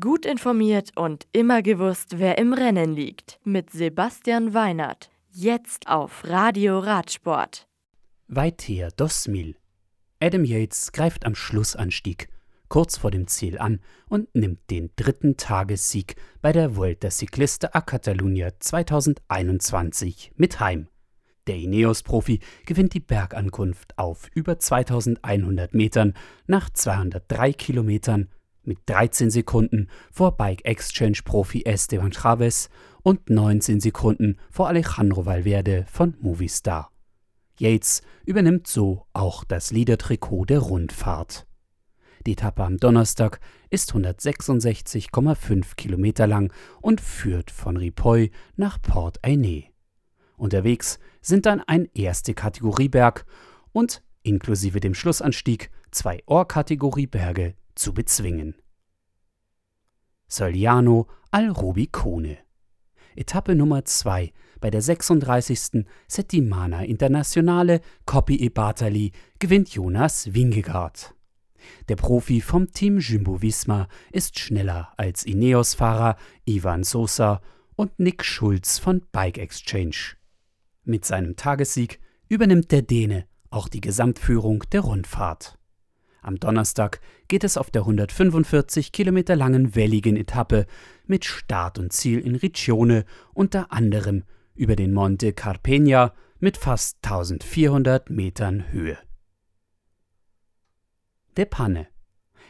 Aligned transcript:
Gut 0.00 0.24
informiert 0.24 0.92
und 0.96 1.26
immer 1.32 1.60
gewusst, 1.60 2.18
wer 2.18 2.38
im 2.38 2.52
Rennen 2.54 2.94
liegt. 2.94 3.38
Mit 3.44 3.70
Sebastian 3.70 4.54
Weinert. 4.54 5.10
Jetzt 5.30 5.88
auf 5.88 6.24
Radio 6.24 6.78
Radsport. 6.78 7.66
Weither 8.26 8.88
Dosmil. 8.96 9.56
Adam 10.20 10.44
Yates 10.44 10.92
greift 10.92 11.26
am 11.26 11.34
Schlussanstieg 11.34 12.28
kurz 12.68 12.96
vor 12.96 13.10
dem 13.10 13.26
Ziel 13.28 13.58
an 13.58 13.78
und 14.08 14.34
nimmt 14.34 14.70
den 14.70 14.90
dritten 14.96 15.36
Tagessieg 15.36 16.16
bei 16.42 16.50
der 16.50 16.76
Vuelta 16.76 17.08
Ciclista 17.08 17.68
a 17.72 17.80
Catalunya 17.80 18.50
2021 18.58 20.32
mit 20.34 20.60
heim. 20.60 20.88
Der 21.46 21.56
Ineos-Profi 21.56 22.40
gewinnt 22.64 22.94
die 22.94 23.00
Bergankunft 23.00 23.98
auf 23.98 24.28
über 24.34 24.58
2100 24.58 25.74
Metern 25.74 26.14
nach 26.46 26.70
203 26.70 27.52
Kilometern 27.52 28.30
mit 28.66 28.78
13 28.86 29.30
Sekunden 29.30 29.88
vor 30.12 30.36
Bike 30.36 30.64
Exchange 30.64 31.20
Profi 31.24 31.62
Esteban 31.64 32.12
Chavez 32.12 32.68
und 33.02 33.30
19 33.30 33.80
Sekunden 33.80 34.38
vor 34.50 34.68
Alejandro 34.68 35.26
Valverde 35.26 35.84
von 35.90 36.16
Movistar. 36.20 36.90
Yates 37.58 38.02
übernimmt 38.24 38.66
so 38.66 39.06
auch 39.12 39.44
das 39.44 39.70
Liedertrikot 39.70 40.46
der 40.46 40.60
Rundfahrt. 40.60 41.46
Die 42.26 42.32
Etappe 42.32 42.64
am 42.64 42.78
Donnerstag 42.78 43.38
ist 43.68 43.92
166,5 43.92 45.76
Kilometer 45.76 46.26
lang 46.26 46.52
und 46.80 47.00
führt 47.00 47.50
von 47.50 47.76
Ripoll 47.76 48.30
nach 48.56 48.80
Port 48.80 49.20
Ainé. 49.22 49.66
Unterwegs 50.36 50.98
sind 51.20 51.46
dann 51.46 51.60
ein 51.60 51.88
erste 51.94 52.34
Kategorieberg 52.34 53.26
und 53.72 54.02
inklusive 54.22 54.80
dem 54.80 54.94
Schlussanstieg 54.94 55.70
zwei 55.90 56.22
Ohrkategorieberge 56.26 57.54
zu 57.74 57.92
bezwingen. 57.92 58.54
Soliano 60.26 61.06
al 61.30 61.50
Rubicone. 61.50 62.38
Etappe 63.16 63.54
Nummer 63.54 63.84
2 63.84 64.32
bei 64.60 64.70
der 64.70 64.82
36. 64.82 65.84
Settimana 66.08 66.84
Internationale 66.84 67.80
Coppi 68.06 68.36
e 68.36 68.48
Bartali 68.48 69.12
gewinnt 69.38 69.68
Jonas 69.68 70.34
Wingegaard. 70.34 71.14
Der 71.88 71.96
Profi 71.96 72.40
vom 72.40 72.72
Team 72.72 72.98
Jumbo 72.98 73.40
Visma 73.40 73.88
ist 74.10 74.38
schneller 74.38 74.92
als 74.96 75.24
Ineos-Fahrer 75.24 76.16
Ivan 76.44 76.84
Sosa 76.84 77.40
und 77.76 77.98
Nick 77.98 78.24
Schulz 78.24 78.78
von 78.78 79.02
Bike 79.12 79.38
Exchange. 79.38 80.16
Mit 80.82 81.04
seinem 81.04 81.36
Tagessieg 81.36 82.00
übernimmt 82.28 82.70
der 82.70 82.82
Däne 82.82 83.26
auch 83.50 83.68
die 83.68 83.80
Gesamtführung 83.80 84.64
der 84.72 84.80
Rundfahrt. 84.80 85.58
Am 86.24 86.40
Donnerstag 86.40 87.00
geht 87.28 87.44
es 87.44 87.58
auf 87.58 87.70
der 87.70 87.82
145 87.82 88.92
Kilometer 88.92 89.36
langen 89.36 89.74
welligen 89.74 90.16
Etappe 90.16 90.64
mit 91.04 91.26
Start 91.26 91.78
und 91.78 91.92
Ziel 91.92 92.18
in 92.18 92.34
Riccione 92.34 93.04
unter 93.34 93.70
anderem 93.70 94.24
über 94.54 94.74
den 94.74 94.94
Monte 94.94 95.34
Carpegna 95.34 96.14
mit 96.38 96.56
fast 96.56 96.96
1400 97.02 98.08
Metern 98.08 98.72
Höhe. 98.72 98.96
Der 101.36 101.44
Panne. 101.44 101.88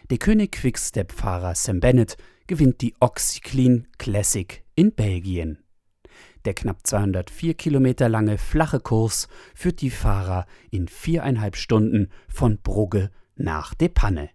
Der 0.08 0.18
König 0.18 0.52
Quickstep-Fahrer 0.52 1.56
Sam 1.56 1.80
Bennett 1.80 2.16
gewinnt 2.46 2.80
die 2.80 2.94
Oxyclean 3.00 3.88
Classic 3.98 4.62
in 4.76 4.94
Belgien. 4.94 5.64
Der 6.44 6.54
knapp 6.54 6.86
204 6.86 7.54
Kilometer 7.54 8.08
lange 8.08 8.38
flache 8.38 8.78
Kurs 8.78 9.26
führt 9.52 9.80
die 9.80 9.90
Fahrer 9.90 10.46
in 10.70 10.86
viereinhalb 10.86 11.56
Stunden 11.56 12.10
von 12.28 12.58
Brugge 12.58 13.10
nach 13.36 13.74
De 13.74 13.88
Panne. 13.88 14.30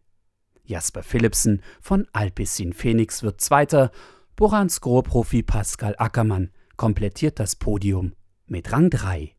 Jasper 0.63 1.03
Philipsen 1.03 1.61
von 1.81 2.07
Alpecin 2.13 2.73
Phoenix 2.73 3.23
wird 3.23 3.41
Zweiter, 3.41 3.91
Borans 4.35 4.81
Gro-Profi 4.81 5.43
Pascal 5.43 5.95
Ackermann 5.97 6.51
komplettiert 6.77 7.39
das 7.39 7.55
Podium 7.55 8.13
mit 8.45 8.71
Rang 8.71 8.89
3. 8.89 9.35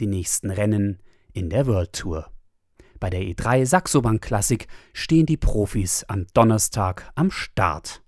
Die 0.00 0.06
nächsten 0.06 0.50
Rennen 0.50 1.00
in 1.32 1.50
der 1.50 1.66
World 1.66 1.92
Tour. 1.92 2.30
Bei 2.98 3.10
der 3.10 3.20
E3 3.20 3.66
Saxobank 3.66 4.22
Classic 4.22 4.66
stehen 4.92 5.26
die 5.26 5.36
Profis 5.36 6.04
am 6.04 6.26
Donnerstag 6.34 7.10
am 7.14 7.30
Start. 7.30 8.02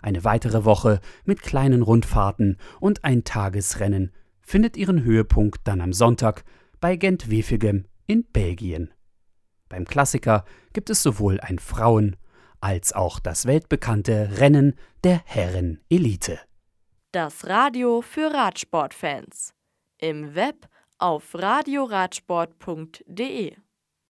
Eine 0.00 0.24
weitere 0.24 0.64
Woche 0.64 1.00
mit 1.24 1.42
kleinen 1.42 1.82
Rundfahrten 1.82 2.58
und 2.80 3.04
ein 3.04 3.24
Tagesrennen 3.24 4.12
findet 4.42 4.76
ihren 4.76 5.02
Höhepunkt 5.02 5.60
dann 5.64 5.80
am 5.80 5.92
Sonntag 5.92 6.44
bei 6.80 6.96
Gent-Wevelgem 6.96 7.86
in 8.06 8.24
Belgien. 8.24 8.92
Beim 9.68 9.84
Klassiker 9.84 10.44
gibt 10.72 10.90
es 10.90 11.02
sowohl 11.02 11.40
ein 11.40 11.58
Frauen- 11.58 12.14
als 12.60 12.92
auch 12.92 13.18
das 13.20 13.46
weltbekannte 13.46 14.38
Rennen 14.38 14.74
der 15.04 15.22
Herren 15.24 15.80
Elite. 15.88 16.40
Das 17.12 17.46
Radio 17.46 18.02
für 18.02 18.32
Radsportfans. 18.32 19.54
Im 19.98 20.34
Web 20.34 20.68
auf 20.98 21.34
radioradsport.de 21.34 23.56